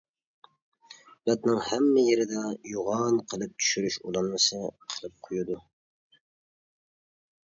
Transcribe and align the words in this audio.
بەتنىڭ 1.29 1.59
ھەممە 1.65 2.05
يېرىدە 2.05 2.45
يۇغان 2.69 3.19
قىلىپ 3.33 3.53
چۈشۈرۈش 3.65 3.99
ئۇلانمىسى 4.07 4.61
قىلىپ 4.95 5.15
قويىدۇ. 5.27 5.59